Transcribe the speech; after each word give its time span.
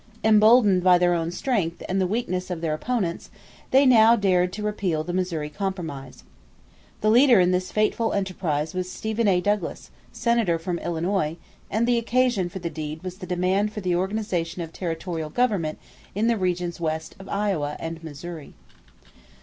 Emboldened 0.23 0.83
by 0.83 0.97
their 0.97 1.13
own 1.13 1.29
strength 1.29 1.83
and 1.87 2.01
the 2.01 2.07
weakness 2.07 2.49
of 2.49 2.59
their 2.59 2.73
opponents, 2.73 3.29
they 3.69 3.85
now 3.85 4.15
dared 4.15 4.51
to 4.51 4.63
repeal 4.63 5.03
the 5.03 5.13
Missouri 5.13 5.47
Compromise. 5.47 6.23
The 7.01 7.11
leader 7.11 7.39
in 7.39 7.51
this 7.51 7.71
fateful 7.71 8.11
enterprise 8.11 8.73
was 8.73 8.91
Stephen 8.91 9.27
A. 9.27 9.39
Douglas, 9.39 9.91
Senator 10.11 10.57
from 10.57 10.79
Illinois, 10.79 11.37
and 11.69 11.87
the 11.87 11.99
occasion 11.99 12.49
for 12.49 12.57
the 12.57 12.67
deed 12.71 13.03
was 13.03 13.17
the 13.19 13.27
demand 13.27 13.71
for 13.73 13.81
the 13.81 13.95
organization 13.95 14.63
of 14.63 14.73
territorial 14.73 15.29
government 15.29 15.77
in 16.15 16.25
the 16.25 16.35
regions 16.35 16.81
west 16.81 17.15
of 17.19 17.29
Iowa 17.29 17.77
and 17.79 18.03
Missouri. 18.03 18.55